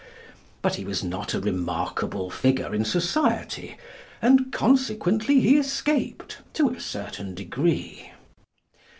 [0.63, 3.77] But he was not a remarkable figure in society,
[4.19, 8.11] and consequently he escaped, to a certain degree.